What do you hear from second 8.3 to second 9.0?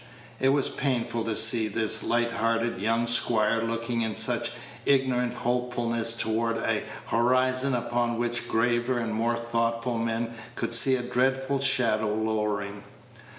graver